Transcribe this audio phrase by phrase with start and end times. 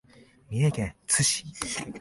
[0.49, 1.45] 三重県津市